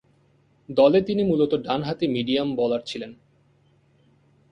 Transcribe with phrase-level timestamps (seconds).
[0.69, 3.11] দলে তিনি মূলতঃ ডানহাতি মিডিয়াম বোলার ছিলেন।